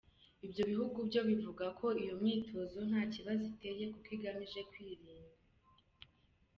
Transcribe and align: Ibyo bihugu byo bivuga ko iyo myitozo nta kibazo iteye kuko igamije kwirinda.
Ibyo 0.45 0.63
bihugu 0.71 0.97
byo 1.09 1.21
bivuga 1.29 1.65
ko 1.79 1.85
iyo 2.03 2.13
myitozo 2.21 2.77
nta 2.89 3.01
kibazo 3.13 3.41
iteye 3.51 3.83
kuko 3.93 4.07
igamije 4.17 4.61
kwirinda. 4.71 5.31